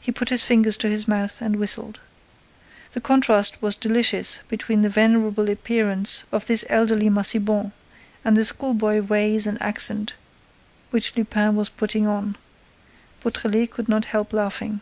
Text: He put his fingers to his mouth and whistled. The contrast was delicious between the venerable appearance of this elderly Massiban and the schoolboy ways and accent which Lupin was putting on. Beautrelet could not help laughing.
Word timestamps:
He 0.00 0.10
put 0.10 0.30
his 0.30 0.42
fingers 0.42 0.76
to 0.78 0.88
his 0.88 1.06
mouth 1.06 1.40
and 1.40 1.60
whistled. 1.60 2.00
The 2.90 3.00
contrast 3.00 3.62
was 3.62 3.76
delicious 3.76 4.40
between 4.48 4.82
the 4.82 4.88
venerable 4.88 5.48
appearance 5.48 6.24
of 6.32 6.46
this 6.46 6.64
elderly 6.68 7.08
Massiban 7.08 7.70
and 8.24 8.36
the 8.36 8.44
schoolboy 8.44 9.00
ways 9.00 9.46
and 9.46 9.62
accent 9.62 10.14
which 10.90 11.16
Lupin 11.16 11.54
was 11.54 11.68
putting 11.68 12.04
on. 12.04 12.34
Beautrelet 13.20 13.70
could 13.70 13.88
not 13.88 14.06
help 14.06 14.32
laughing. 14.32 14.80